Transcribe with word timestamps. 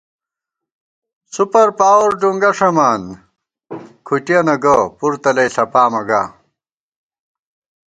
سُپر 1.33 1.67
پاوَر 1.79 2.11
ڈُنگہ 2.19 2.51
ݭَمان، 2.57 3.01
کُھٹِیَنہ 4.07 4.55
گہ، 4.63 4.77
پُر 4.97 5.13
تلَئ 5.23 5.47
ݪپامہ 5.53 6.01
گا 6.09 6.21